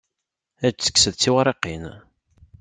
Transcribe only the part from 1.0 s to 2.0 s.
d tiwriqin.